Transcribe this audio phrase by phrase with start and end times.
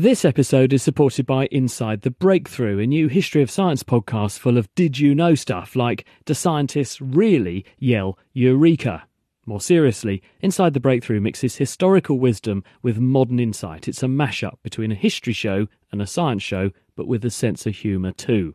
[0.00, 4.56] This episode is supported by Inside the Breakthrough, a new history of science podcast full
[4.56, 9.08] of did you know stuff like do scientists really yell Eureka?
[9.44, 13.88] More seriously, Inside the Breakthrough mixes historical wisdom with modern insight.
[13.88, 17.66] It's a mashup between a history show and a science show, but with a sense
[17.66, 18.54] of humour too.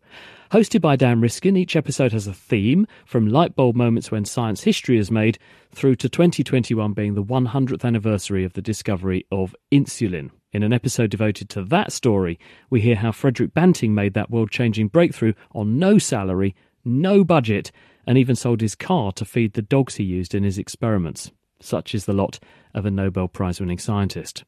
[0.52, 4.98] Hosted by Dan Riskin, each episode has a theme, from lightbulb moments when science history
[4.98, 5.38] is made
[5.73, 10.32] through to 2021 being the 100th anniversary of the discovery of insulin.
[10.54, 14.52] In an episode devoted to that story, we hear how Frederick Banting made that world
[14.52, 16.55] changing breakthrough on no salary,
[16.86, 17.72] no budget,
[18.05, 21.32] and even sold his car to feed the dogs he used in his experiments.
[21.60, 22.40] Such is the lot
[22.76, 24.44] of a Nobel Prize winning scientist.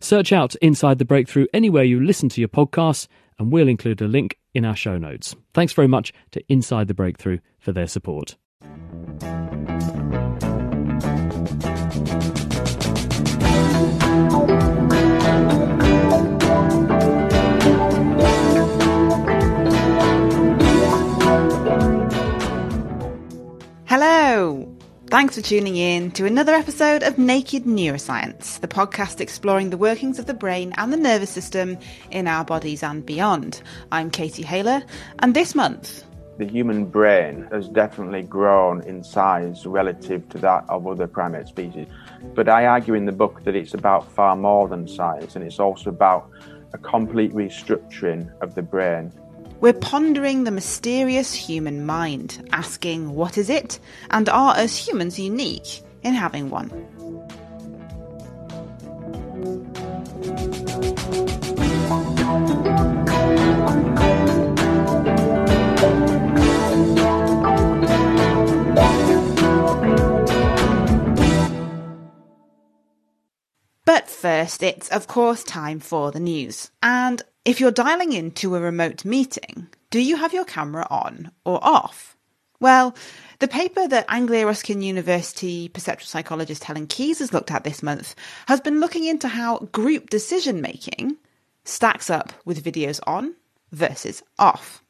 [0.00, 3.06] Search out Inside the Breakthrough anywhere you listen to your podcasts,
[3.38, 5.36] and we'll include a link in our show notes.
[5.52, 8.36] Thanks very much to Inside the Breakthrough for their support.
[23.96, 24.68] Hello!
[25.06, 30.18] Thanks for tuning in to another episode of Naked Neuroscience, the podcast exploring the workings
[30.18, 31.78] of the brain and the nervous system
[32.10, 33.62] in our bodies and beyond.
[33.92, 34.82] I'm Katie Haylor,
[35.20, 36.02] and this month,
[36.38, 41.86] the human brain has definitely grown in size relative to that of other primate species.
[42.34, 45.60] But I argue in the book that it's about far more than size, and it's
[45.60, 46.28] also about
[46.72, 49.12] a complete restructuring of the brain
[49.64, 55.80] we're pondering the mysterious human mind, asking what is it, and are us humans unique
[56.02, 56.68] in having one?
[73.86, 76.70] But first, it's of course time for the news.
[76.82, 81.62] And if you're dialing into a remote meeting, do you have your camera on or
[81.62, 82.16] off?
[82.60, 82.94] Well,
[83.40, 88.14] the paper that Anglia Ruskin University perceptual psychologist Helen Keyes has looked at this month
[88.46, 91.16] has been looking into how group decision making
[91.64, 93.34] stacks up with videos on
[93.72, 94.82] versus off.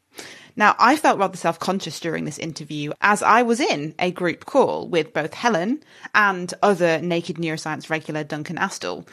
[0.56, 4.44] Now, I felt rather self conscious during this interview as I was in a group
[4.44, 5.82] call with both Helen
[6.14, 9.04] and other Naked Neuroscience regular Duncan Astle.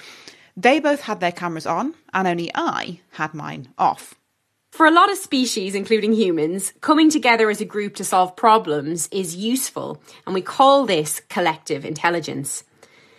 [0.55, 4.15] They both had their cameras on, and only I had mine off.
[4.71, 9.09] For a lot of species, including humans, coming together as a group to solve problems
[9.11, 12.63] is useful, and we call this collective intelligence.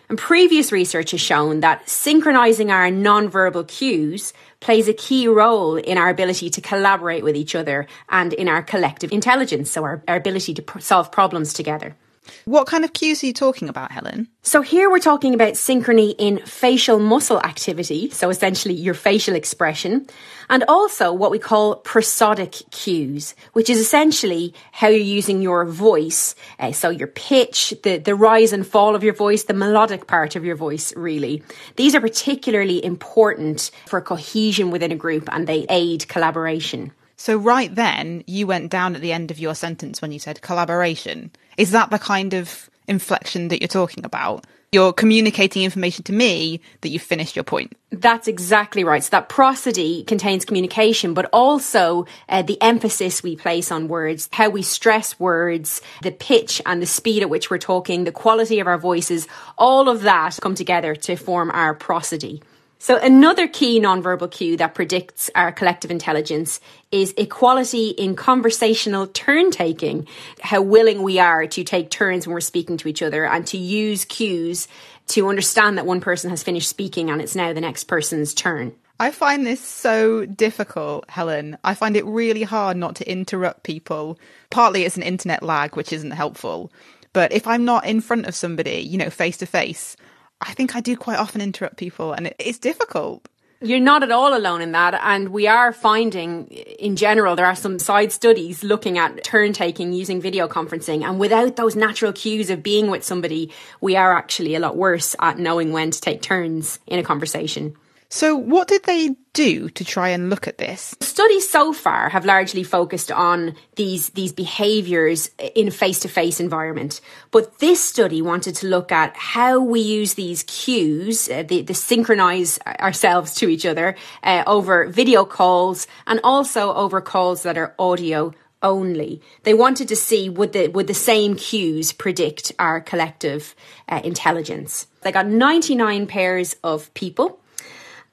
[0.08, 5.98] And previous research has shown that synchronizing our nonverbal cues plays a key role in
[5.98, 10.16] our ability to collaborate with each other and in our collective intelligence, so our, our
[10.16, 11.96] ability to pr- solve problems together.
[12.44, 14.28] What kind of cues are you talking about, Helen?
[14.42, 20.06] So here we're talking about synchrony in facial muscle activity, so essentially your facial expression,
[20.48, 26.34] and also what we call prosodic cues, which is essentially how you're using your voice,
[26.58, 30.34] uh, so your pitch, the, the rise and fall of your voice, the melodic part
[30.34, 31.42] of your voice, really.
[31.76, 36.92] These are particularly important for cohesion within a group and they aid collaboration.
[37.22, 40.42] So, right then, you went down at the end of your sentence when you said
[40.42, 41.30] collaboration.
[41.56, 44.44] Is that the kind of inflection that you're talking about?
[44.72, 47.76] You're communicating information to me that you've finished your point.
[47.90, 49.04] That's exactly right.
[49.04, 54.48] So that prosody contains communication, but also uh, the emphasis we place on words, how
[54.48, 58.66] we stress words, the pitch and the speed at which we're talking, the quality of
[58.66, 62.42] our voices, all of that come together to form our prosody.
[62.82, 66.58] So another key nonverbal cue that predicts our collective intelligence
[66.90, 70.08] is equality in conversational turn taking.
[70.40, 73.56] How willing we are to take turns when we're speaking to each other and to
[73.56, 74.66] use cues
[75.06, 78.74] to understand that one person has finished speaking and it's now the next person's turn.
[78.98, 81.58] I find this so difficult, Helen.
[81.62, 84.18] I find it really hard not to interrupt people.
[84.50, 86.72] Partly it's an internet lag, which isn't helpful.
[87.12, 89.96] But if I'm not in front of somebody, you know, face to face,
[90.42, 93.28] I think I do quite often interrupt people and it's difficult.
[93.60, 94.94] You're not at all alone in that.
[94.94, 99.92] And we are finding, in general, there are some side studies looking at turn taking
[99.92, 101.04] using video conferencing.
[101.04, 105.14] And without those natural cues of being with somebody, we are actually a lot worse
[105.20, 107.76] at knowing when to take turns in a conversation.
[108.14, 110.94] So, what did they do to try and look at this?
[111.00, 117.00] Studies so far have largely focused on these these behaviors in face-to-face environment,
[117.30, 121.72] but this study wanted to look at how we use these cues, uh, the, the
[121.72, 127.74] synchronize ourselves to each other uh, over video calls and also over calls that are
[127.78, 129.22] audio only.
[129.44, 133.54] They wanted to see would the would the same cues predict our collective
[133.88, 134.86] uh, intelligence.
[135.00, 137.38] They got 99 pairs of people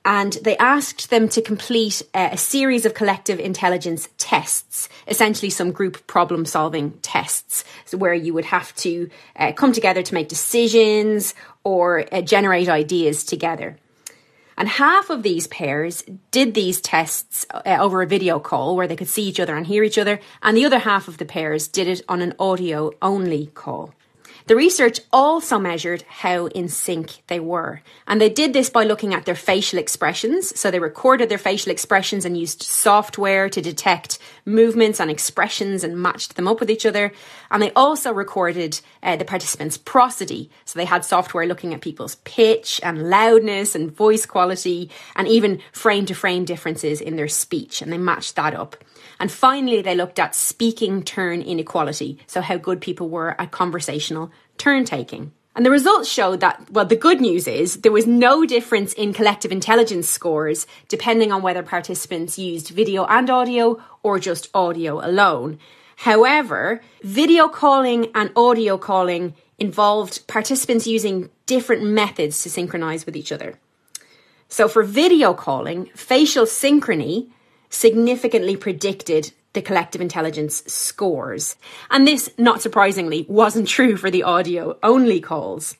[0.06, 5.72] and they asked them to complete uh, a series of collective intelligence tests, essentially some
[5.72, 10.30] group problem solving tests, so where you would have to uh, come together to make
[10.30, 13.78] decisions or uh, generate ideas together.
[14.57, 18.98] And half of these pairs did these tests uh, over a video call where they
[18.98, 21.68] could see each other and hear each other, and the other half of the pairs
[21.68, 23.94] did it on an audio only call.
[24.50, 27.84] The research also measured how in sync they were.
[28.07, 30.60] And they did this by looking at their facial expressions.
[30.60, 34.18] So they recorded their facial expressions and used software to detect
[34.50, 37.12] movements and expressions and matched them up with each other.
[37.51, 40.50] And they also recorded uh, the participants' prosody.
[40.66, 45.62] So they had software looking at people's pitch and loudness and voice quality and even
[45.72, 47.81] frame to frame differences in their speech.
[47.81, 48.75] And they matched that up.
[49.19, 54.31] And finally, they looked at speaking turn inequality, so how good people were at conversational
[54.57, 55.34] turn taking.
[55.56, 59.13] And the results showed that, well, the good news is there was no difference in
[59.13, 65.60] collective intelligence scores depending on whether participants used video and audio or just audio alone.
[65.98, 73.31] However, video calling and audio calling involved participants using different methods to synchronize with each
[73.31, 73.60] other.
[74.48, 77.30] So for video calling, facial synchrony
[77.69, 81.56] significantly predicted the collective intelligence scores.
[81.90, 85.75] And this, not surprisingly, wasn't true for the audio only calls.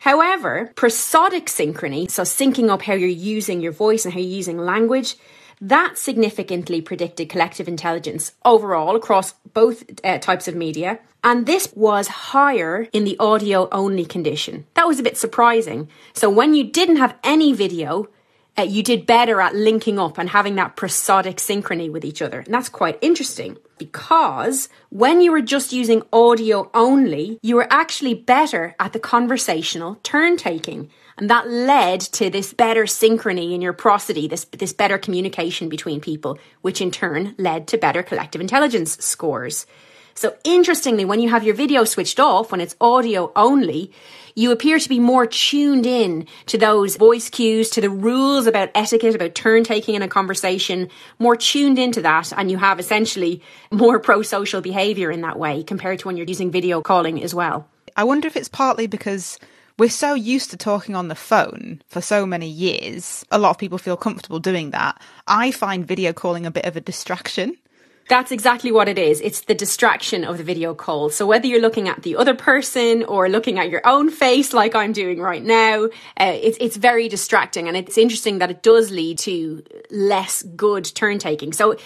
[0.00, 4.58] However, prosodic synchrony, so syncing up how you're using your voice and how you're using
[4.58, 5.16] language,
[5.60, 10.98] that significantly predicted collective intelligence overall across both uh, types of media.
[11.24, 14.66] And this was higher in the audio only condition.
[14.74, 15.88] That was a bit surprising.
[16.12, 18.08] So when you didn't have any video,
[18.58, 22.40] uh, you did better at linking up and having that prosodic synchrony with each other.
[22.40, 28.14] And that's quite interesting because when you were just using audio only, you were actually
[28.14, 30.90] better at the conversational turn taking.
[31.18, 36.00] And that led to this better synchrony in your prosody, this, this better communication between
[36.00, 39.66] people, which in turn led to better collective intelligence scores.
[40.14, 43.92] So interestingly, when you have your video switched off, when it's audio only,
[44.36, 48.70] you appear to be more tuned in to those voice cues, to the rules about
[48.74, 52.32] etiquette, about turn taking in a conversation, more tuned into that.
[52.36, 53.42] And you have essentially
[53.72, 57.34] more pro social behavior in that way compared to when you're using video calling as
[57.34, 57.66] well.
[57.96, 59.38] I wonder if it's partly because
[59.78, 63.24] we're so used to talking on the phone for so many years.
[63.30, 65.00] A lot of people feel comfortable doing that.
[65.26, 67.56] I find video calling a bit of a distraction.
[68.08, 69.20] That's exactly what it is.
[69.20, 71.10] It's the distraction of the video call.
[71.10, 74.76] So whether you're looking at the other person or looking at your own face, like
[74.76, 75.86] I'm doing right now,
[76.20, 80.84] uh, it's it's very distracting, and it's interesting that it does lead to less good
[80.84, 81.52] turn taking.
[81.52, 81.76] So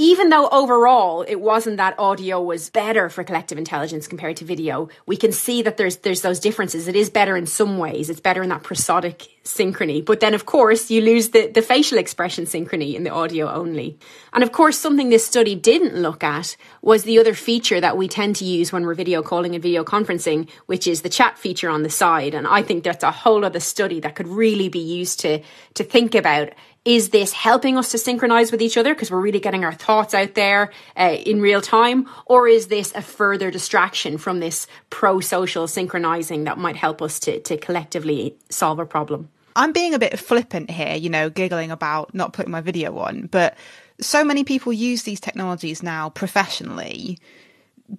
[0.00, 4.88] even though overall it wasn't that audio was better for collective intelligence compared to video,
[5.04, 6.88] we can see that there's there's those differences.
[6.88, 8.08] It is better in some ways.
[8.08, 10.02] It's better in that prosodic synchrony.
[10.02, 13.98] But then of course you lose the, the facial expression synchrony in the audio only.
[14.32, 18.08] And of course something this study didn't look at was the other feature that we
[18.08, 21.68] tend to use when we're video calling and video conferencing, which is the chat feature
[21.68, 22.32] on the side.
[22.32, 25.42] And I think that's a whole other study that could really be used to
[25.74, 26.54] to think about
[26.84, 30.14] is this helping us to synchronize with each other because we're really getting our thoughts
[30.14, 32.08] out there uh, in real time?
[32.26, 37.20] Or is this a further distraction from this pro social synchronizing that might help us
[37.20, 39.28] to, to collectively solve a problem?
[39.56, 43.26] I'm being a bit flippant here, you know, giggling about not putting my video on,
[43.26, 43.56] but
[44.00, 47.18] so many people use these technologies now professionally.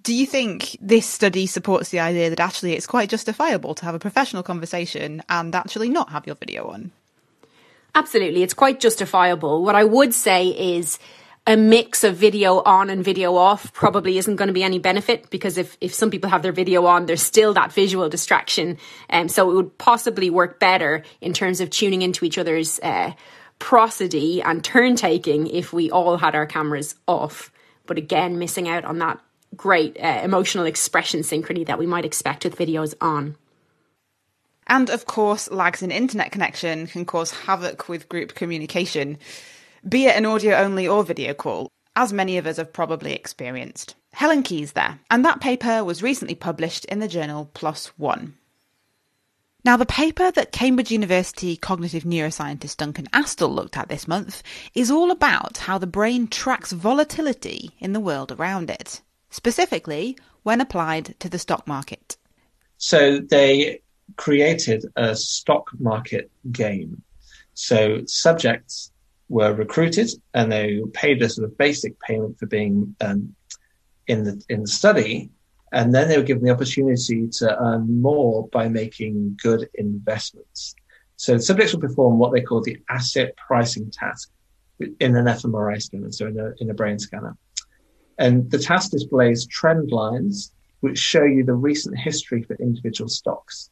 [0.02, 3.94] Do you think this study supports the idea that actually it's quite justifiable to have
[3.94, 6.90] a professional conversation and actually not have your video on?
[7.94, 8.42] Absolutely.
[8.42, 9.62] It's quite justifiable.
[9.62, 10.98] What I would say is
[11.46, 15.28] a mix of video on and video off probably isn't going to be any benefit
[15.28, 18.78] because if, if some people have their video on, there's still that visual distraction.
[19.10, 23.12] Um, so it would possibly work better in terms of tuning into each other's uh,
[23.58, 27.52] prosody and turn taking if we all had our cameras off.
[27.86, 29.20] But again, missing out on that
[29.56, 33.36] great uh, emotional expression synchrony that we might expect with videos on.
[34.66, 39.18] And of course, lags in internet connection can cause havoc with group communication,
[39.88, 43.94] be it an audio only or video call, as many of us have probably experienced.
[44.12, 48.34] Helen Keyes there, and that paper was recently published in the journal PLOS One.
[49.64, 54.42] Now, the paper that Cambridge University cognitive neuroscientist Duncan Astle looked at this month
[54.74, 60.60] is all about how the brain tracks volatility in the world around it, specifically when
[60.60, 62.16] applied to the stock market.
[62.76, 63.82] So they
[64.16, 67.02] created a stock market game.
[67.54, 68.92] So subjects
[69.28, 73.34] were recruited and they paid a sort of basic payment for being um,
[74.06, 75.30] in the in the study,
[75.72, 80.74] and then they were given the opportunity to earn more by making good investments.
[81.16, 84.30] So subjects will perform what they call the asset pricing task
[84.80, 87.36] in an fMRI scanner, so in a, in a brain scanner.
[88.18, 93.70] And the task displays trend lines which show you the recent history for individual stocks.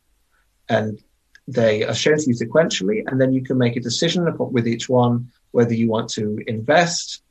[0.70, 1.02] And
[1.46, 4.88] they are shown to you sequentially, and then you can make a decision with each
[4.88, 7.22] one whether you want to invest,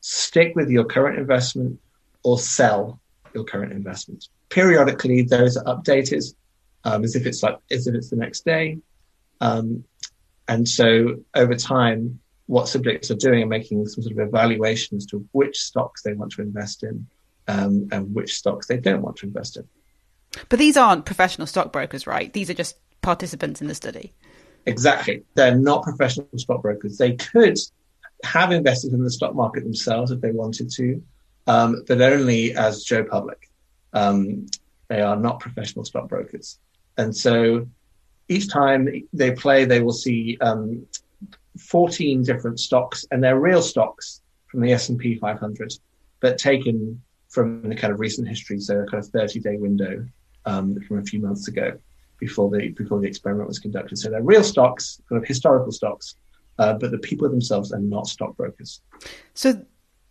[0.00, 1.80] stick with your current investment,
[2.22, 3.00] or sell
[3.34, 4.28] your current investment.
[4.48, 6.22] Periodically, those are updated
[6.84, 8.78] um, as if it's like as if it's the next day.
[9.40, 9.84] Um,
[10.46, 15.06] and so over time, what subjects are doing are making some sort of evaluation as
[15.06, 17.06] to which stocks they want to invest in
[17.46, 19.68] um, and which stocks they don't want to invest in.
[20.48, 22.32] But these aren't professional stockbrokers, right?
[22.32, 24.12] These are just participants in the study.
[24.66, 25.24] Exactly.
[25.34, 26.98] They're not professional stockbrokers.
[26.98, 27.58] They could
[28.24, 31.02] have invested in the stock market themselves if they wanted to,
[31.46, 33.48] um, but only as Joe Public.
[33.92, 34.46] Um,
[34.88, 36.58] they are not professional stockbrokers.
[36.96, 37.66] And so
[38.28, 40.86] each time they play, they will see um,
[41.58, 45.72] 14 different stocks, and they're real stocks from the S&P 500,
[46.20, 50.06] but taken from the kind of recent history, so a kind of 30-day window
[50.46, 51.78] um, from a few months ago
[52.18, 53.96] before the before the experiment was conducted.
[53.98, 56.16] So they're real stocks, kind of historical stocks,
[56.58, 58.80] uh, but the people themselves are not stockbrokers.
[59.34, 59.64] So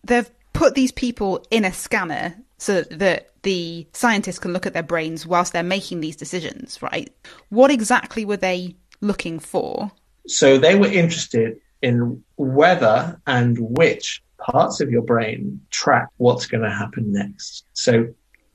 [0.04, 4.84] they've put these people in a scanner so that the scientists can look at their
[4.84, 7.14] brains whilst they're making these decisions, right?
[7.50, 9.92] What exactly were they looking for?
[10.28, 16.64] So they were interested in whether and which parts of your brain track what's going
[16.64, 17.66] to happen next.
[17.74, 18.08] So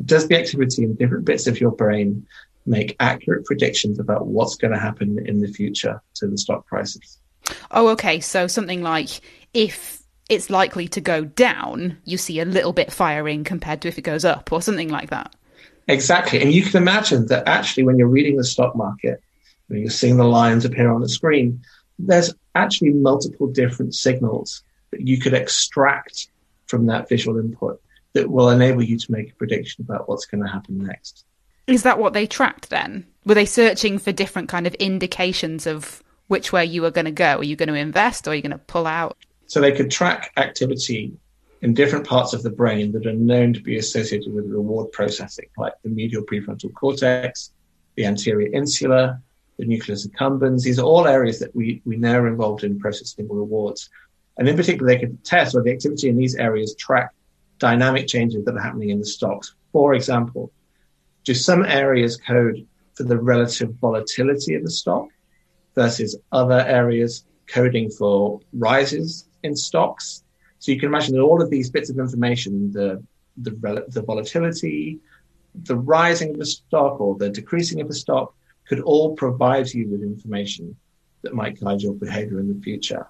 [0.05, 2.27] does the activity in different bits of your brain
[2.67, 7.19] make accurate predictions about what's going to happen in the future to the stock prices?
[7.71, 8.21] Oh, okay.
[8.21, 9.21] So something like
[9.53, 13.99] if it's likely to go down, you see a little bit firing compared to if
[13.99, 15.35] it goes up or something like that.
[15.89, 16.41] Exactly.
[16.41, 19.21] And you can imagine that actually when you're reading the stock market,
[19.67, 21.61] when you're seeing the lines appear on the screen,
[21.99, 24.63] there's actually multiple different signals
[24.93, 26.29] that you could extract
[26.67, 27.81] from that visual input
[28.13, 31.25] that will enable you to make a prediction about what's going to happen next.
[31.67, 33.07] Is that what they tracked then?
[33.25, 37.11] Were they searching for different kind of indications of which way you were going to
[37.11, 37.39] go?
[37.39, 39.17] Are you going to invest or are you going to pull out?
[39.47, 41.13] So they could track activity
[41.61, 45.47] in different parts of the brain that are known to be associated with reward processing,
[45.57, 47.53] like the medial prefrontal cortex,
[47.95, 49.21] the anterior insula,
[49.59, 50.63] the nucleus accumbens.
[50.63, 53.89] These are all areas that we, we know are involved in processing rewards.
[54.39, 57.13] And in particular, they could test whether the activity in these areas track
[57.59, 59.55] dynamic changes that are happening in the stocks.
[59.73, 60.51] For example,
[61.25, 65.09] do some areas code for the relative volatility of the stock
[65.75, 70.25] versus other areas coding for rises in stocks.
[70.59, 73.03] So you can imagine that all of these bits of information, the
[73.39, 75.01] the, the volatility,
[75.55, 78.35] the rising of the stock or the decreasing of the stock,
[78.69, 80.77] could all provide you with information
[81.23, 83.07] that might guide your behavior in the future.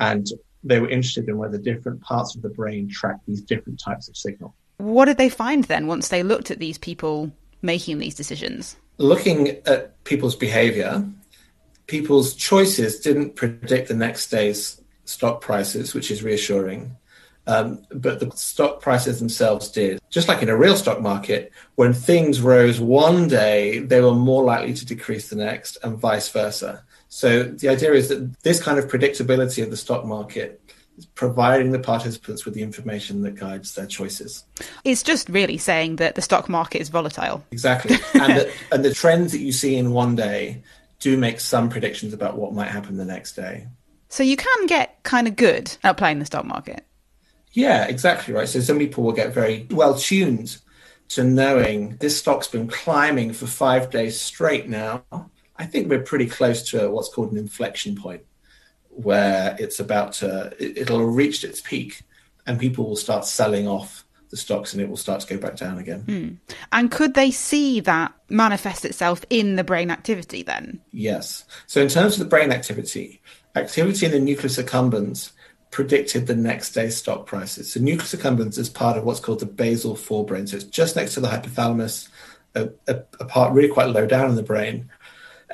[0.00, 0.26] And
[0.64, 4.16] they were interested in whether different parts of the brain track these different types of
[4.16, 4.54] signal.
[4.78, 7.30] What did they find then once they looked at these people
[7.62, 8.76] making these decisions?
[8.98, 11.06] Looking at people's behavior,
[11.86, 16.96] people's choices didn't predict the next day's stock prices, which is reassuring.
[17.46, 20.00] Um, but the stock prices themselves did.
[20.08, 24.42] Just like in a real stock market, when things rose one day, they were more
[24.44, 26.84] likely to decrease the next, and vice versa.
[27.14, 30.60] So the idea is that this kind of predictability of the stock market
[30.98, 34.42] is providing the participants with the information that guides their choices.
[34.82, 37.44] It's just really saying that the stock market is volatile.
[37.52, 37.98] Exactly.
[38.14, 40.64] and, the, and the trends that you see in one day
[40.98, 43.68] do make some predictions about what might happen the next day.
[44.08, 46.84] So you can get kind of good at playing the stock market.
[47.52, 48.48] Yeah, exactly right.
[48.48, 50.56] So some people will get very well tuned
[51.10, 55.04] to knowing this stock's been climbing for five days straight now.
[55.56, 58.22] I think we're pretty close to what's called an inflection point
[58.88, 62.02] where it's about to, it'll have reached its peak
[62.46, 65.56] and people will start selling off the stocks and it will start to go back
[65.56, 66.02] down again.
[66.02, 66.54] Mm.
[66.72, 70.80] And could they see that manifest itself in the brain activity then?
[70.92, 71.44] Yes.
[71.66, 73.20] So, in terms of the brain activity,
[73.54, 75.32] activity in the nucleus accumbens
[75.74, 77.72] predicted the next day's stock prices.
[77.72, 80.48] So nucleus accumbens is part of what's called the basal forebrain.
[80.48, 82.08] So it's just next to the hypothalamus,
[82.54, 84.88] a, a, a, part really quite low down in the brain.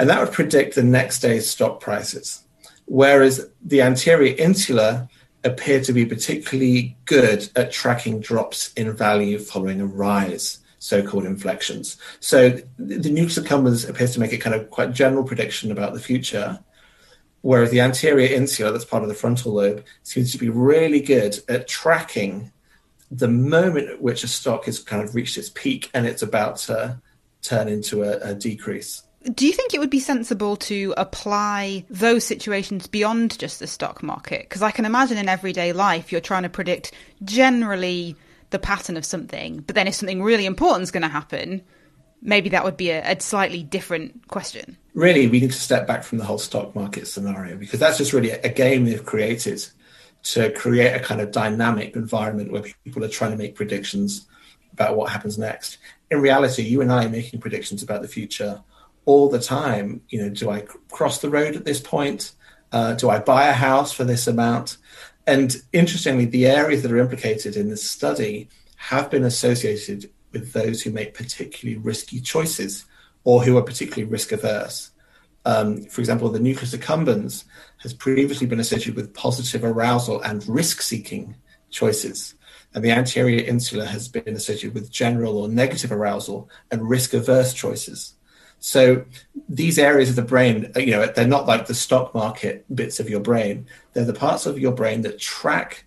[0.01, 2.43] And that would predict the next day's stock prices.
[2.87, 5.09] Whereas the anterior insula
[5.45, 11.97] appear to be particularly good at tracking drops in value following a rise, so-called inflections.
[12.19, 16.01] So the nucleus accumbens appears to make a kind of quite general prediction about the
[16.01, 16.59] future
[17.43, 21.39] Whereas the anterior insula, that's part of the frontal lobe, seems to be really good
[21.49, 22.53] at tracking
[23.11, 26.57] the moment at which a stock has kind of reached its peak and it's about
[26.57, 27.01] to
[27.43, 29.03] turn into a, a decrease.
[29.23, 34.03] Do you think it would be sensible to apply those situations beyond just the stock
[34.03, 34.49] market?
[34.49, 38.17] Because I can imagine in everyday life you're trying to predict generally
[38.49, 41.63] the pattern of something, but then if something really important is going to happen,
[42.23, 44.77] maybe that would be a, a, slightly different question.
[44.95, 48.13] Really, we need to step back from the whole stock market scenario because that's just
[48.13, 49.65] really a game they've created
[50.23, 54.27] to create a kind of dynamic environment where people are trying to make predictions
[54.73, 55.79] about what happens next.
[56.11, 58.63] In reality, you and I are making predictions about the future
[59.11, 60.03] all the time.
[60.09, 62.33] You know, do I cross the road at this point?
[62.71, 64.77] Uh, do I buy a house for this amount?
[65.27, 70.83] And interestingly, the areas that are implicated in this study have been associated with those
[70.83, 72.85] who make particularly risky choices
[73.25, 74.91] or who are particularly risk averse.
[75.45, 77.45] Um, for example, the nucleus accumbens
[77.79, 81.35] has previously been associated with positive arousal and risk seeking
[81.71, 82.35] choices.
[82.75, 87.53] And the anterior insula has been associated with general or negative arousal and risk averse
[87.53, 88.15] choices.
[88.61, 89.05] So
[89.49, 93.01] these areas of the brain, uh, you know, they're not like the stock market bits
[93.01, 93.67] of your brain.
[93.95, 95.85] They're the parts of your brain that track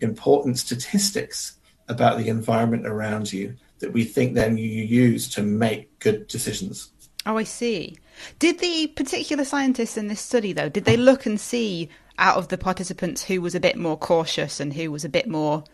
[0.00, 1.56] important statistics
[1.88, 6.90] about the environment around you that we think then you use to make good decisions.
[7.24, 7.96] Oh, I see.
[8.38, 12.48] Did the particular scientists in this study, though, did they look and see out of
[12.48, 15.64] the participants who was a bit more cautious and who was a bit more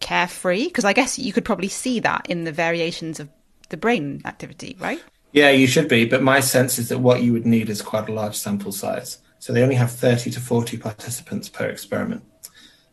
[0.00, 0.64] carefree?
[0.64, 3.28] Because I guess you could probably see that in the variations of
[3.68, 5.02] the brain activity, right?
[5.32, 6.04] Yeah, you should be.
[6.04, 9.18] But my sense is that what you would need is quite a large sample size.
[9.38, 12.22] So they only have 30 to 40 participants per experiment.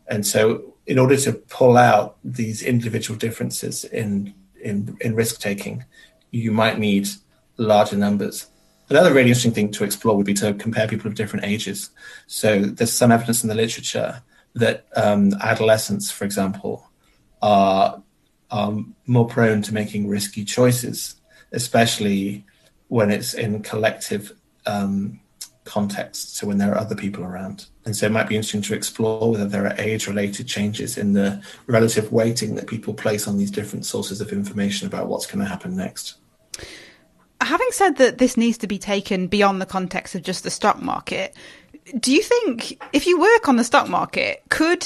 [0.07, 5.85] And so, in order to pull out these individual differences in, in, in risk taking,
[6.31, 7.07] you might need
[7.57, 8.47] larger numbers.
[8.89, 11.91] Another really interesting thing to explore would be to compare people of different ages.
[12.25, 14.23] So there's some evidence in the literature
[14.55, 16.89] that um, adolescents, for example,
[17.43, 18.01] are,
[18.49, 21.18] are more prone to making risky choices,
[21.51, 22.45] especially
[22.87, 24.31] when it's in collective
[24.65, 25.19] um,
[25.63, 26.37] context.
[26.37, 27.65] So when there are other people around.
[27.85, 31.13] And so it might be interesting to explore whether there are age related changes in
[31.13, 35.39] the relative weighting that people place on these different sources of information about what's going
[35.39, 36.15] to happen next
[37.41, 40.81] having said that this needs to be taken beyond the context of just the stock
[40.81, 41.35] market,
[41.99, 44.85] do you think if you work on the stock market, could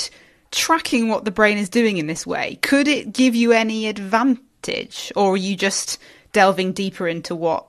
[0.52, 5.12] tracking what the brain is doing in this way, could it give you any advantage?
[5.16, 6.00] Or are you just
[6.34, 7.66] delving deeper into what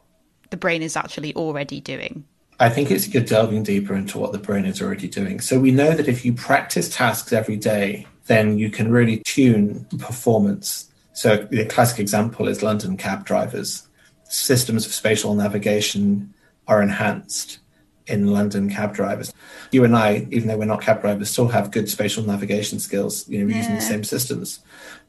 [0.51, 2.25] the brain is actually already doing?
[2.61, 5.41] I think it's you're delving deeper into what the brain is already doing.
[5.41, 9.87] So we know that if you practice tasks every day, then you can really tune
[9.99, 10.91] performance.
[11.13, 13.89] So the classic example is London cab drivers
[14.35, 16.35] systems of spatial navigation
[16.67, 17.59] are enhanced
[18.07, 19.33] in London cab drivers.
[19.71, 23.29] You and I, even though we're not cab drivers, still have good spatial navigation skills,
[23.29, 23.57] you know, yeah.
[23.59, 24.61] using the same systems.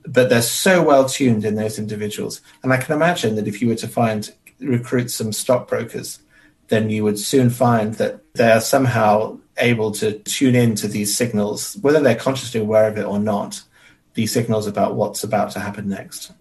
[0.07, 2.41] But they're so well tuned in those individuals.
[2.63, 6.19] And I can imagine that if you were to find recruit some stockbrokers,
[6.69, 11.77] then you would soon find that they're somehow able to tune in to these signals,
[11.81, 13.61] whether they're consciously aware of it or not,
[14.13, 16.31] these signals about what's about to happen next.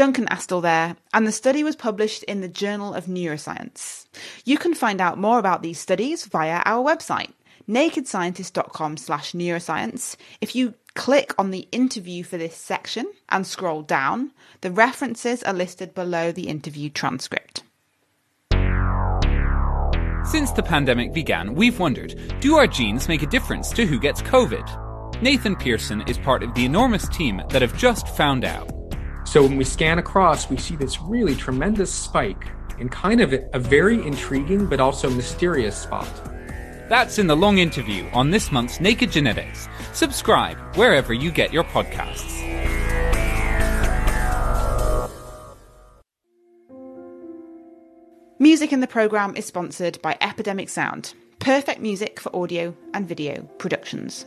[0.00, 4.06] Duncan Astle there, and the study was published in the Journal of Neuroscience.
[4.46, 7.34] You can find out more about these studies via our website,
[7.68, 10.16] nakedscientist.com slash neuroscience.
[10.40, 14.30] If you click on the interview for this section and scroll down,
[14.62, 17.62] the references are listed below the interview transcript.
[20.24, 24.22] Since the pandemic began, we've wondered do our genes make a difference to who gets
[24.22, 25.20] COVID?
[25.20, 28.79] Nathan Pearson is part of the enormous team that have just found out.
[29.30, 32.48] So when we scan across, we see this really tremendous spike
[32.80, 36.08] in kind of a very intriguing but also mysterious spot.
[36.88, 39.68] That's in the long interview on this month's Naked Genetics.
[39.92, 42.40] Subscribe wherever you get your podcasts.
[48.40, 53.42] Music in the programme is sponsored by Epidemic Sound, perfect music for audio and video
[53.58, 54.26] productions.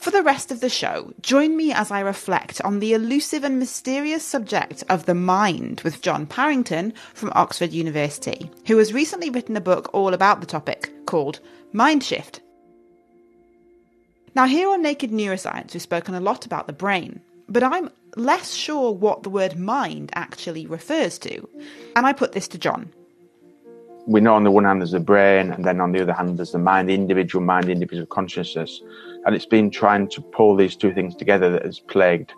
[0.00, 3.58] For the rest of the show, join me as I reflect on the elusive and
[3.58, 9.58] mysterious subject of the mind with John Parrington from Oxford University, who has recently written
[9.58, 11.40] a book all about the topic called
[11.74, 12.40] Mind Shift.
[14.34, 18.54] Now, here on Naked Neuroscience, we've spoken a lot about the brain, but I'm less
[18.54, 21.46] sure what the word mind actually refers to.
[21.94, 22.90] And I put this to John.
[24.10, 26.36] We know on the one hand there's the brain, and then on the other hand
[26.36, 28.82] there's the mind, the individual mind, the individual consciousness.
[29.24, 32.32] And it's been trying to pull these two things together that has plagued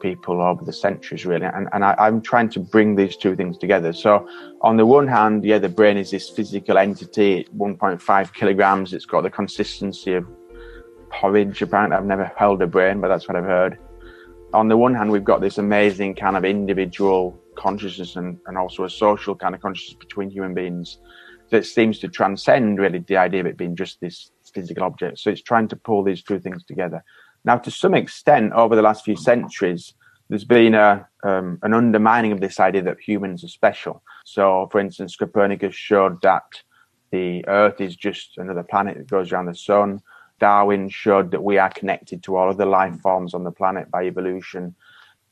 [0.00, 1.46] people over the centuries really.
[1.46, 3.92] And, and I, am trying to bring these two things together.
[3.92, 4.28] So
[4.60, 9.22] on the one hand yeah the brain is this physical entity 1.5 kilograms it's got
[9.22, 10.26] the consistency of
[11.10, 11.96] porridge apparently.
[11.96, 13.78] I've never held a brain but that's what i've heard.
[14.54, 18.84] On the one hand we've got this amazing kind of individual consciousness and, and also
[18.84, 20.98] a social kind of consciousness between human beings
[21.50, 25.18] that seems to transcend really the idea of it being just this physical object.
[25.18, 27.04] So it's trying to pull these two things together.
[27.44, 29.94] Now, to some extent, over the last few centuries,
[30.28, 34.02] there's been a um, an undermining of this idea that humans are special.
[34.24, 36.42] So, for instance, Copernicus showed that
[37.12, 40.00] the Earth is just another planet that goes around the sun.
[40.40, 43.90] Darwin showed that we are connected to all of the life forms on the planet
[43.90, 44.74] by evolution.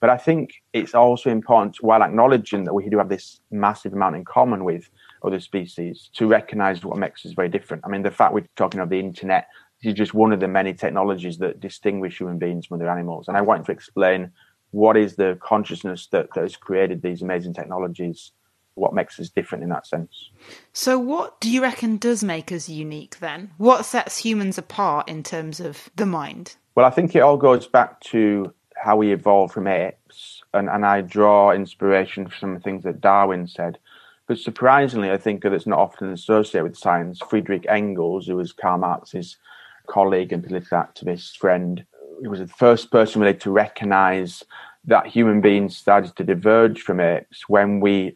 [0.04, 4.16] But I think it's also important, while acknowledging that we do have this massive amount
[4.16, 4.90] in common with
[5.24, 7.84] other species, to recognize what makes us very different.
[7.86, 9.48] I mean, the fact we're talking of the internet
[9.82, 13.28] is just one of the many technologies that distinguish human beings from other animals.
[13.28, 14.30] And I want to explain
[14.72, 18.32] what is the consciousness that, that has created these amazing technologies
[18.74, 20.28] what makes us different in that sense.
[20.74, 23.52] So, what do you reckon does make us unique then?
[23.56, 26.56] What sets humans apart in terms of the mind?
[26.74, 28.52] Well, I think it all goes back to
[28.85, 33.47] how we evolved from apes, and, and I draw inspiration from some things that Darwin
[33.47, 33.79] said.
[34.27, 37.18] But surprisingly, I think that it's not often associated with science.
[37.31, 39.38] Friedrich Engels, who was Karl Marx's
[39.87, 41.85] colleague and political activist friend,
[42.20, 44.44] he was the first person really to recognize
[44.85, 48.14] that human beings started to diverge from apes when we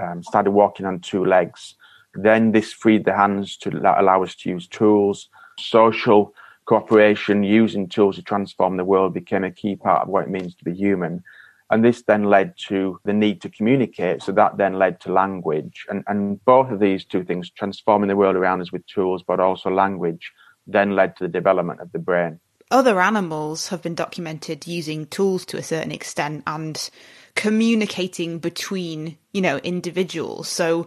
[0.00, 1.74] um, started walking on two legs.
[2.14, 5.28] Then this freed the hands to allow us to use tools.
[5.58, 6.32] Social
[6.70, 10.54] cooperation, using tools to transform the world, became a key part of what it means
[10.54, 11.20] to be human.
[11.68, 14.22] And this then led to the need to communicate.
[14.22, 15.84] So that then led to language.
[15.88, 19.40] And, and both of these two things, transforming the world around us with tools, but
[19.40, 20.30] also language,
[20.64, 22.38] then led to the development of the brain
[22.72, 26.88] other animals have been documented using tools to a certain extent and
[27.34, 30.46] communicating between, you know, individuals.
[30.46, 30.86] So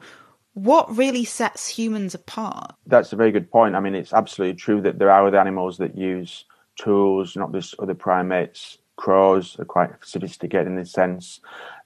[0.54, 2.74] what really sets humans apart?
[2.86, 3.76] That's a very good point.
[3.76, 6.46] I mean, it's absolutely true that there are other animals that use
[6.78, 8.78] tools, not just other primates.
[8.96, 11.40] Crows are quite sophisticated in this sense.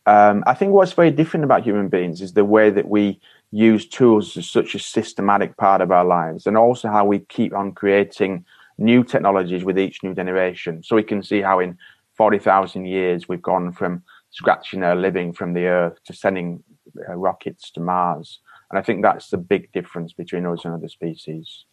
[0.06, 3.20] Um, I think what's very different about human beings is the way that we
[3.52, 7.54] use tools as such a systematic part of our lives, and also how we keep
[7.54, 8.46] on creating
[8.78, 10.84] new technologies with each new generation.
[10.84, 11.78] So we can see how in
[12.16, 16.64] 40,000 years we've gone from scratching our living from the Earth to sending
[17.08, 18.40] uh, rockets to Mars.
[18.70, 21.66] And I think that's the big difference between us and other species.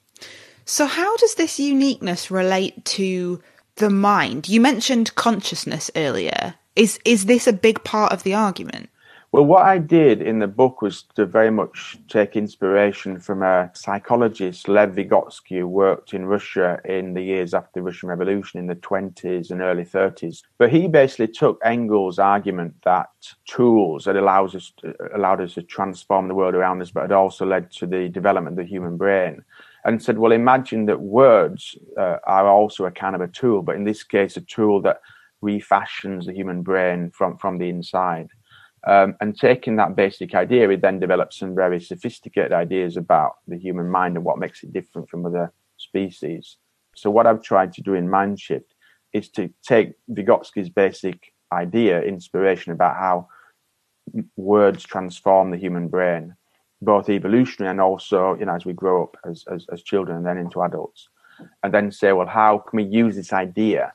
[0.64, 3.40] So, how does this uniqueness relate to
[3.76, 4.48] the mind?
[4.48, 6.54] You mentioned consciousness earlier.
[6.76, 8.90] Is is this a big part of the argument?
[9.34, 13.68] Well, what I did in the book was to very much take inspiration from a
[13.74, 18.68] psychologist, Lev Vygotsky, who worked in Russia in the years after the Russian Revolution in
[18.68, 20.44] the 20s and early 30s.
[20.56, 23.08] But he basically took Engels' argument that
[23.44, 27.10] tools that allows us to, allowed us to transform the world around us, but had
[27.10, 29.42] also led to the development of the human brain.
[29.84, 33.74] And said, well, imagine that words uh, are also a kind of a tool, but
[33.74, 35.00] in this case, a tool that
[35.40, 38.28] refashions the human brain from, from the inside.
[38.86, 43.56] Um, and taking that basic idea, we then developed some very sophisticated ideas about the
[43.56, 46.58] human mind and what makes it different from other species.
[46.94, 48.74] So, what I've tried to do in Mindshift
[49.12, 53.28] is to take Vygotsky's basic idea, inspiration about how
[54.36, 56.34] words transform the human brain,
[56.82, 60.26] both evolutionary and also, you know, as we grow up as, as, as children and
[60.26, 61.08] then into adults,
[61.62, 63.94] and then say, well, how can we use this idea,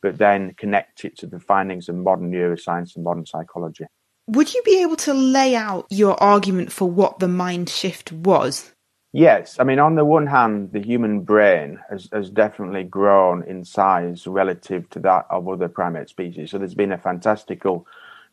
[0.00, 3.84] but then connect it to the findings of modern neuroscience and modern psychology?
[4.26, 8.72] Would you be able to lay out your argument for what the mind shift was?
[9.12, 9.58] Yes.
[9.58, 14.26] I mean, on the one hand, the human brain has, has definitely grown in size
[14.26, 16.50] relative to that of other primate species.
[16.50, 17.86] So there's been a fantastical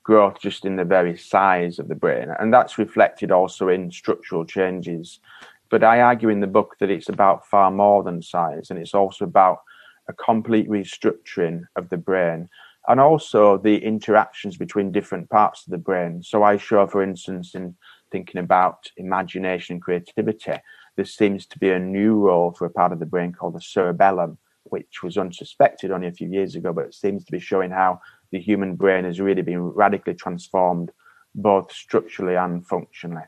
[0.04, 2.28] growth just in the very size of the brain.
[2.40, 5.20] And that's reflected also in structural changes.
[5.70, 8.94] But I argue in the book that it's about far more than size, and it's
[8.94, 9.64] also about
[10.08, 12.50] a complete restructuring of the brain
[12.88, 16.24] and also the interactions between different parts of the brain.
[16.24, 17.76] So I show, for instance, in
[18.12, 20.54] thinking about imagination and creativity,
[20.96, 23.62] there seems to be a new role for a part of the brain called the
[23.62, 27.72] cerebellum, which was unsuspected only a few years ago, but it seems to be showing
[27.72, 28.00] how
[28.32, 30.92] the human brain has really been radically transformed,
[31.36, 33.24] both structurally and functionally.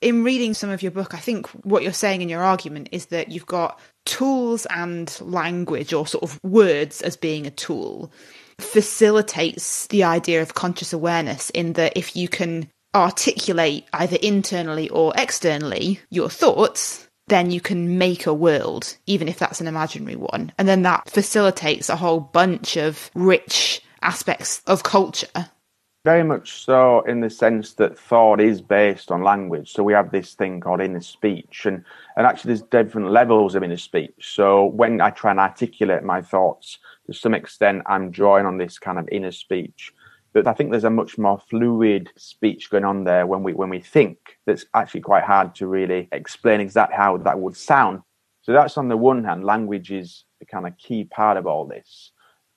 [0.00, 3.06] In reading some of your book, I think what you're saying in your argument is
[3.06, 8.10] that you've got tools and language, or sort of words as being a tool
[8.58, 15.12] facilitates the idea of conscious awareness in that if you can articulate either internally or
[15.16, 20.52] externally your thoughts, then you can make a world, even if that's an imaginary one.
[20.58, 25.50] And then that facilitates a whole bunch of rich aspects of culture.
[26.04, 29.72] Very much so, in the sense that thought is based on language.
[29.72, 31.82] So we have this thing called inner speech, and,
[32.18, 34.34] and actually, there's different levels of inner speech.
[34.34, 38.78] So when I try and articulate my thoughts, to some extent, I'm drawing on this
[38.78, 39.94] kind of inner speech.
[40.34, 43.70] But I think there's a much more fluid speech going on there when we when
[43.70, 48.02] we think that's actually quite hard to really explain exactly how that would sound.
[48.42, 51.66] So that's on the one hand, language is the kind of key part of all
[51.66, 52.10] this.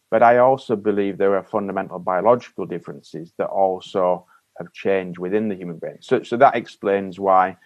[0.09, 4.25] But I also believe there are fundamental biological differences that also
[4.57, 5.97] have changed within the human brain.
[6.01, 7.57] So, so that explains why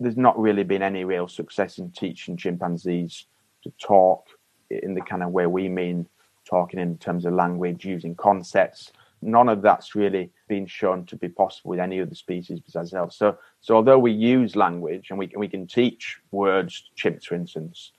[0.00, 3.26] there's not really been any real success in teaching chimpanzees
[3.62, 4.26] to talk
[4.70, 6.06] in the kind of way we mean
[6.44, 8.92] talking in terms of language, using concepts.
[9.22, 13.16] None of that's really been shown to be possible with any other species besides ourselves.
[13.16, 17.34] So, so although we use language and we we can teach words to chimps, for
[17.34, 17.92] instance,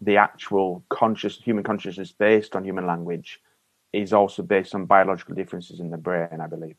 [0.00, 3.40] the actual conscious human consciousness based on human language
[3.92, 6.76] is also based on biological differences in the brain, I believe.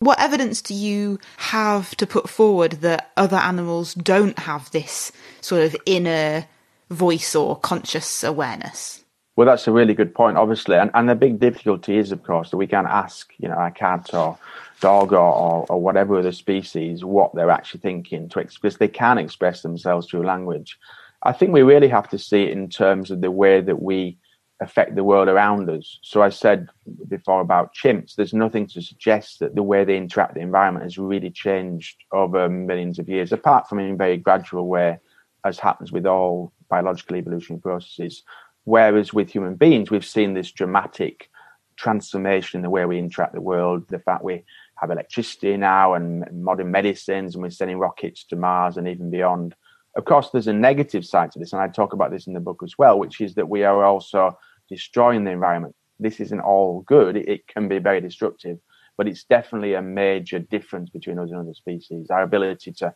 [0.00, 5.62] What evidence do you have to put forward that other animals don't have this sort
[5.62, 6.46] of inner
[6.90, 9.04] voice or conscious awareness?
[9.34, 10.76] Well, that's a really good point, obviously.
[10.76, 13.70] And, and the big difficulty is, of course, that we can't ask, you know, a
[13.70, 14.38] cat or
[14.80, 18.76] dog or, or, or whatever other species what they're actually thinking to express.
[18.76, 20.78] They can express themselves through language.
[21.22, 24.18] I think we really have to see it in terms of the way that we
[24.60, 25.98] affect the world around us.
[26.02, 26.68] So I said
[27.08, 30.84] before about chimps, there's nothing to suggest that the way they interact with the environment
[30.84, 34.98] has really changed over millions of years, apart from in a very gradual way,
[35.44, 38.22] as happens with all biological evolutionary processes.
[38.64, 41.30] Whereas with human beings, we've seen this dramatic
[41.76, 44.44] transformation in the way we interact with the world, the fact we
[44.76, 49.54] have electricity now and modern medicines, and we're sending rockets to Mars and even beyond.
[49.98, 52.40] Of course, there's a negative side to this, and I talk about this in the
[52.40, 55.74] book as well, which is that we are also destroying the environment.
[55.98, 57.16] This isn't all good.
[57.16, 58.58] It, can be very destructive,
[58.96, 62.10] but it's definitely a major difference between us and other species.
[62.10, 62.94] Our ability to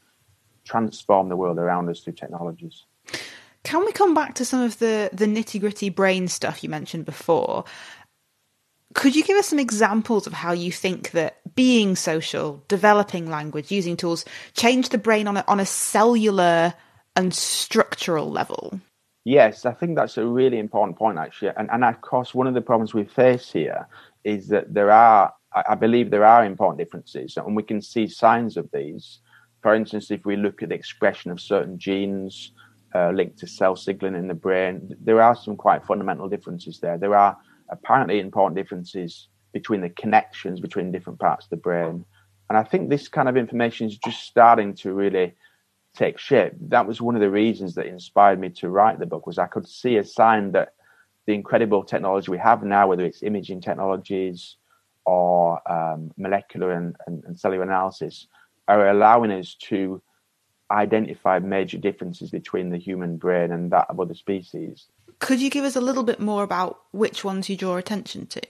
[0.64, 2.84] transform the world around us through technologies.
[3.64, 7.04] Can we come back to some of the, the nitty gritty brain stuff you mentioned
[7.04, 7.64] before?
[8.94, 13.72] Could you give us some examples of how you think that being social, developing language,
[13.72, 16.74] using tools, change the brain on a, on a cellular
[17.16, 18.80] and structural level?
[19.24, 21.52] Yes, I think that's a really important point, actually.
[21.56, 23.86] And, and of course, one of the problems we face here
[24.24, 28.56] is that there are, I believe, there are important differences, and we can see signs
[28.56, 29.20] of these.
[29.62, 32.52] For instance, if we look at the expression of certain genes
[32.94, 36.98] uh, linked to cell signaling in the brain, there are some quite fundamental differences there.
[36.98, 37.36] There are
[37.70, 42.04] apparently important differences between the connections between different parts of the brain.
[42.48, 45.34] And I think this kind of information is just starting to really
[45.94, 46.52] take shape.
[46.60, 49.46] That was one of the reasons that inspired me to write the book was I
[49.46, 50.74] could see a sign that
[51.26, 54.56] the incredible technology we have now, whether it's imaging technologies
[55.04, 58.26] or um, molecular and, and, and cellular analysis,
[58.68, 60.02] are allowing us to
[60.70, 64.86] identify major differences between the human brain and that of other species.
[65.18, 68.42] Could you give us a little bit more about which ones you draw attention to?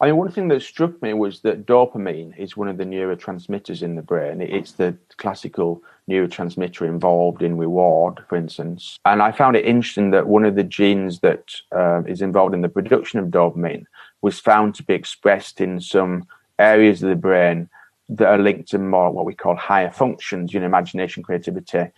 [0.00, 3.82] I mean, one thing that struck me was that dopamine is one of the neurotransmitters
[3.82, 4.42] in the brain.
[4.42, 8.98] It's the classical neurotransmitter involved in reward, for instance.
[9.06, 12.60] And I found it interesting that one of the genes that uh, is involved in
[12.60, 13.84] the production of dopamine
[14.20, 16.26] was found to be expressed in some
[16.58, 17.68] areas of the brain
[18.10, 21.90] that are linked to more what we call higher functions, you know, imagination, creativity.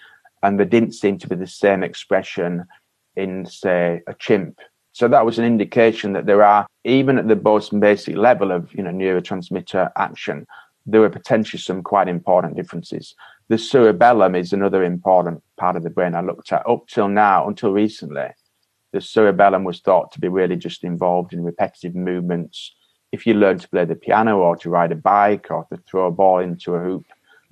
[0.43, 2.65] And there didn't seem to be the same expression
[3.17, 4.61] in, say, a chimp
[4.99, 8.75] so that was an indication that there are, even at the most basic level of
[8.75, 10.45] you know neurotransmitter action,
[10.87, 13.15] there were potentially some quite important differences.
[13.47, 16.69] The cerebellum is another important part of the brain I looked at.
[16.69, 18.31] Up till now, until recently,
[18.93, 22.75] the cerebellum was thought to be really just involved in repetitive movements.
[23.13, 26.09] If you learn to play the piano or to ride a bike or to throw
[26.09, 27.07] a ball into a hoop,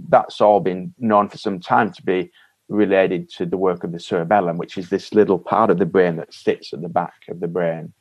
[0.08, 2.32] that's all been known for some time to be
[2.68, 6.16] related to the work of the cerebellum, which is this little part of the brain
[6.16, 7.92] that sits at the back of the brain.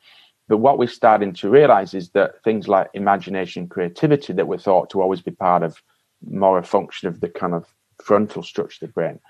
[0.48, 4.90] But what we're starting to realize is that things like imagination, creativity, that were thought
[4.90, 5.82] to always be part of
[6.28, 7.66] more a function of the kind of
[8.02, 9.20] frontal structure of the brain,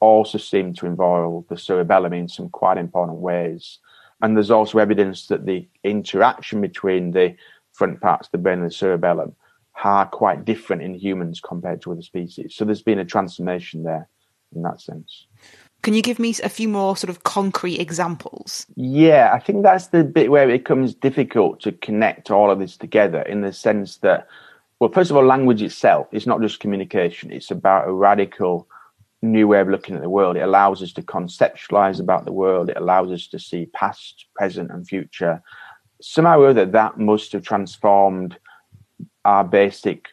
[0.00, 3.78] also seem to involve the cerebellum in some quite important ways.
[4.22, 7.36] And there's also evidence that the interaction between the
[7.72, 9.34] front parts of the brain and the cerebellum
[9.82, 12.54] are quite different in humans compared to other species.
[12.54, 14.08] So there's been a transformation there
[14.54, 15.26] in that sense.
[15.82, 18.66] Can you give me a few more sort of concrete examples?
[18.76, 22.76] Yeah, I think that's the bit where it becomes difficult to connect all of this
[22.76, 24.28] together in the sense that,
[24.78, 28.68] well, first of all, language itself is not just communication, it's about a radical
[29.22, 30.36] new way of looking at the world.
[30.36, 34.70] It allows us to conceptualize about the world, it allows us to see past, present,
[34.70, 35.42] and future.
[36.02, 38.38] Somehow or other, that must have transformed
[39.24, 40.08] our basic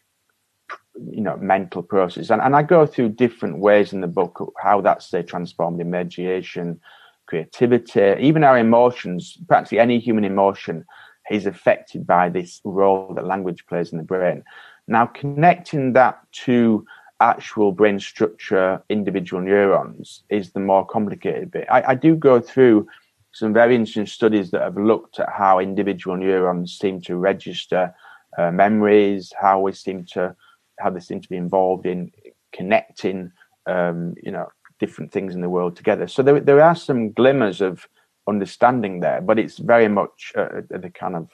[1.12, 4.82] you know mental process and, and i go through different ways in the book how
[4.82, 6.80] that's say transformed imagination
[7.28, 10.86] creativity even our emotions practically any human emotion
[11.30, 14.44] is affected by this role that language plays in the brain.
[14.88, 16.86] Now, connecting that to
[17.20, 21.68] actual brain structure, individual neurons, is the more complicated bit.
[21.70, 22.88] I, I do go through
[23.32, 27.94] some very interesting studies that have looked at how individual neurons seem to register
[28.38, 30.36] uh, memories, how we seem to
[30.80, 32.12] how they seem to be involved in
[32.54, 33.32] connecting,
[33.66, 34.48] um, you know,
[34.80, 36.08] different things in the world together.
[36.08, 37.88] So there there are some glimmers of
[38.28, 41.30] understanding there, but it's very much uh, the kind of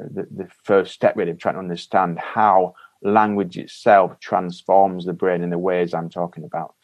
[0.00, 5.12] uh, the, the first step really of trying to understand how language itself transforms the
[5.12, 6.74] brain in the ways I'm talking about.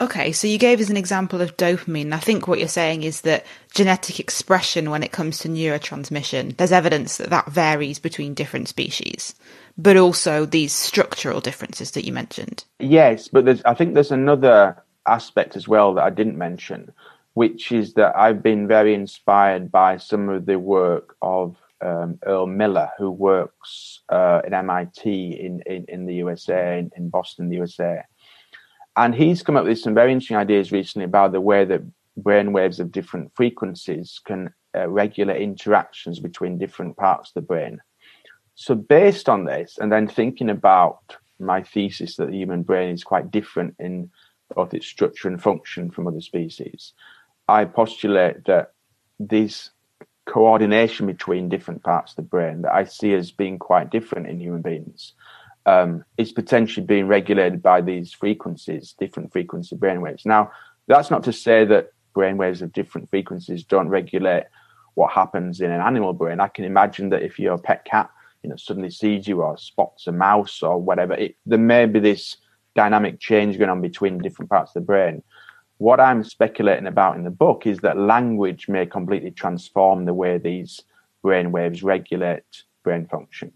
[0.00, 2.12] Okay, so you gave us an example of dopamine.
[2.12, 6.72] I think what you're saying is that genetic expression when it comes to neurotransmission, there's
[6.72, 9.34] evidence that that varies between different species,
[9.76, 12.64] but also these structural differences that you mentioned.
[12.78, 16.92] Yes, but I think there's another aspect as well that I didn't mention,
[17.34, 22.46] which is that I've been very inspired by some of the work of um, Earl
[22.46, 27.56] Miller, who works uh, at MIT in, in, in the USA, in, in, Boston, the
[27.56, 28.02] USA.
[28.98, 31.82] And he's come up with some very interesting ideas recently about the way that
[32.16, 37.80] brain waves of different frequencies can uh, regulate interactions between different parts of the brain.
[38.56, 40.98] So, based on this, and then thinking about
[41.38, 44.10] my thesis that the human brain is quite different in
[44.56, 46.92] both its structure and function from other species,
[47.46, 48.72] I postulate that
[49.20, 49.70] this
[50.26, 54.40] coordination between different parts of the brain that I see as being quite different in
[54.40, 55.12] human beings
[55.66, 60.24] um, is potentially being regulated by these frequencies, different frequency brainwaves.
[60.24, 60.50] Now,
[60.86, 64.44] that's not to say that brainwaves of different frequencies don't regulate
[64.94, 66.40] what happens in an animal brain.
[66.40, 68.10] I can imagine that if your pet cat,
[68.42, 72.00] you know, suddenly sees you or spots a mouse or whatever, it, there may be
[72.00, 72.38] this
[72.74, 75.22] dynamic change going on between different parts of the brain
[75.78, 80.36] what I'm speculating about in the book is that language may completely transform the way
[80.36, 80.82] these
[81.22, 83.52] brain waves regulate brain function.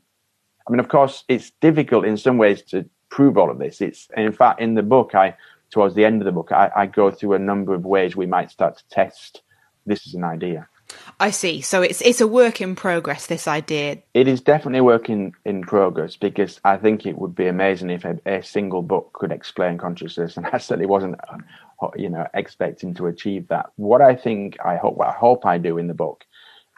[0.66, 3.80] I mean, of course, it's difficult in some ways to prove all of this.
[3.80, 5.36] It's in fact in the book, I
[5.70, 8.26] towards the end of the book, I, I go through a number of ways we
[8.26, 9.42] might start to test
[9.86, 10.68] this is an idea.
[11.20, 11.60] I see.
[11.60, 13.26] So it's it's a work in progress.
[13.26, 13.98] This idea.
[14.14, 17.90] It is definitely a work in, in progress because I think it would be amazing
[17.90, 21.16] if a, a single book could explain consciousness, and I certainly wasn't,
[21.80, 23.70] uh, you know, expecting to achieve that.
[23.76, 26.24] What I think I hope, what I hope I do in the book,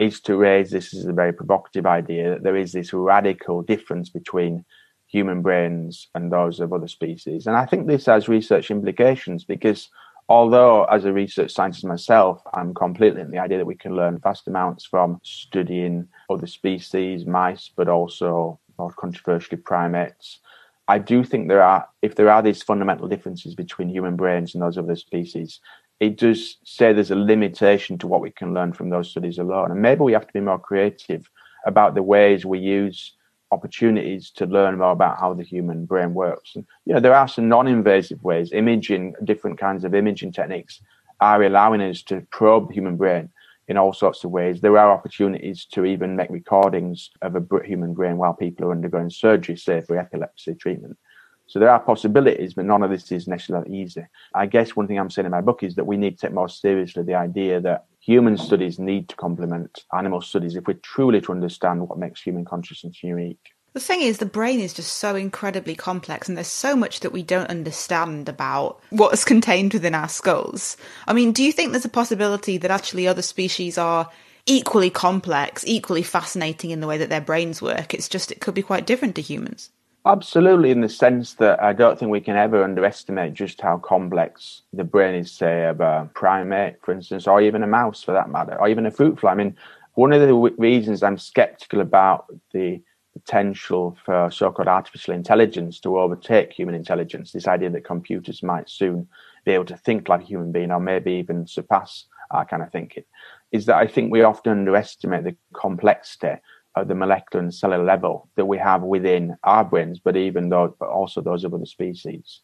[0.01, 4.11] is to raise this as a very provocative idea that there is this radical difference
[4.11, 4.65] between
[5.07, 9.89] human brains and those of other species, and I think this has research implications because
[10.29, 14.19] although as a research scientist myself, I'm completely in the idea that we can learn
[14.19, 20.41] vast amounts from studying other species, mice, but also more controversially primates.
[20.89, 24.63] I do think there are, if there are these fundamental differences between human brains and
[24.63, 25.61] those of other species,
[26.07, 29.71] it does say there's a limitation to what we can learn from those studies alone.
[29.71, 31.31] And maybe we have to be more creative
[31.67, 33.13] about the ways we use
[33.51, 36.57] opportunities to learn more about how the human brain works.
[36.57, 38.53] And you know, there are some non-invasive ways.
[38.53, 40.81] Imaging, different kinds of imaging techniques,
[41.21, 43.31] are allowing us to probe the human brain
[43.69, 44.61] in all sorts of ways.
[44.61, 49.11] There are opportunities to even make recordings of a human brain while people are undergoing
[49.11, 50.99] surgery, say for epilepsy treatment.
[51.47, 54.07] So there are possibilities, but none of this is necessarily easy.
[54.35, 56.35] I guess one thing I'm saying in my book is that we need to take
[56.35, 61.21] more seriously the idea that human studies need to complement animal studies if we're truly
[61.23, 63.51] to understand what makes human consciousness unique.
[63.75, 67.13] The thing is, the brain is just so incredibly complex, and there's so much that
[67.13, 70.77] we don't understand about what's contained within our skulls.
[71.09, 74.09] I mean, do you think there's a possibility that actually other species are
[74.47, 77.95] equally complex, equally fascinating in the way that their brains work?
[77.95, 79.71] It's just, it could be quite different to humans.
[80.07, 84.63] Absolutely, in the sense that I don't think we can ever underestimate just how complex
[84.75, 88.29] the brain is, say, of a primate, for instance, or even a mouse for that
[88.29, 89.33] matter, or even a fruit fly.
[89.33, 89.57] I mean,
[89.95, 92.83] one of the w- reasons I'm skeptical about the
[93.15, 98.69] potential for so called artificial intelligence to overtake human intelligence, this idea that computers might
[98.69, 99.09] soon
[99.47, 102.71] be able to think like a human being or maybe even surpass our kind of
[102.71, 103.05] thinking,
[103.53, 106.35] is that I think we often underestimate the complexity
[106.77, 110.75] at the molecular and cellular level that we have within our brains, but even though,
[110.79, 112.41] but also those of other species.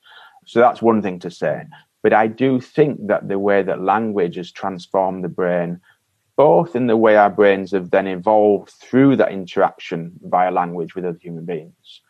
[0.47, 1.65] So that's one thing to say.
[2.03, 5.81] But I do think that the way that language has transformed the brain,
[6.37, 11.05] both in the way our brains have then evolved through that interaction via language with
[11.05, 12.01] other human beings,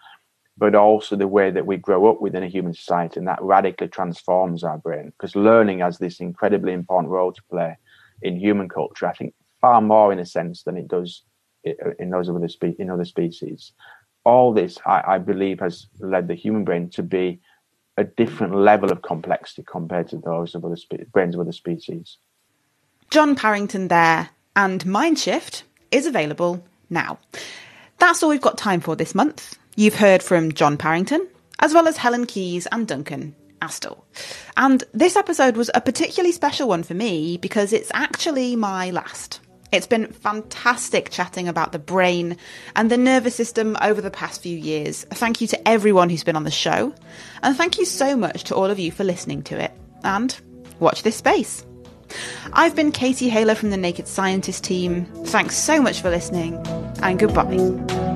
[0.57, 3.88] but also the way that we grow up within a human society, and that radically
[3.88, 5.07] transforms our brain.
[5.07, 7.76] Because learning has this incredibly important role to play
[8.22, 11.22] in human culture, I think far more in a sense than it does
[11.64, 13.72] in those other spe- in other species.
[14.24, 17.40] All this, I, I believe, has led the human brain to be
[17.96, 22.18] a different level of complexity compared to those of other spe- brains of other species.
[23.11, 27.18] John Parrington there, and Mindshift is available Now,
[27.98, 29.56] that's all we've got time for this month.
[29.76, 31.28] You've heard from John Parrington,
[31.61, 34.02] as well as Helen Keyes and Duncan Astle.
[34.56, 39.40] And this episode was a particularly special one for me because it's actually my last.
[39.72, 42.36] It's been fantastic chatting about the brain
[42.74, 45.04] and the nervous system over the past few years.
[45.10, 46.92] Thank you to everyone who's been on the show.
[47.42, 49.72] And thank you so much to all of you for listening to it.
[50.02, 50.36] And
[50.80, 51.64] watch this space.
[52.52, 55.04] I've been Katie Haylor from the Naked Scientist team.
[55.26, 56.54] Thanks so much for listening,
[57.02, 58.09] and goodbye.